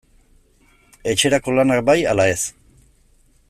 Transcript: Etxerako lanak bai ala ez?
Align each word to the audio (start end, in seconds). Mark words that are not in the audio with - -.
Etxerako 1.11 1.55
lanak 1.59 1.85
bai 1.91 1.99
ala 2.15 2.29
ez? 2.33 2.41